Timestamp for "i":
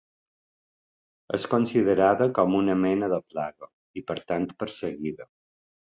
3.73-4.07